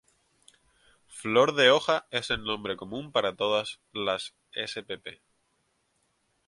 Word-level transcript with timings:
Flor 1.09 1.53
de 1.53 1.69
hoja 1.69 2.07
es 2.09 2.31
el 2.31 2.43
nombre 2.43 2.75
común 2.75 3.11
para 3.11 3.35
todas 3.35 3.81
las 3.93 4.33
spp. 4.51 5.21